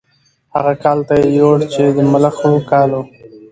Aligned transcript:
هغه 0.55 0.73
کال 0.83 0.99
ته 1.07 1.13
یې 1.19 1.27
یوړ 1.39 1.57
چې 1.73 1.83
د 1.95 1.97
ملخو 2.11 2.51
کال 2.71 2.89
و. 2.97 3.01